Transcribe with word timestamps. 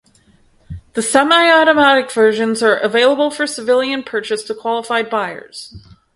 The 0.93 1.03
semi-automatic 1.03 2.11
versions 2.11 2.63
are 2.63 2.75
available 2.75 3.29
for 3.29 3.45
civilian 3.45 4.01
purchase 4.01 4.41
to 4.45 4.55
qualified 4.55 5.11
buyers. 5.11 5.75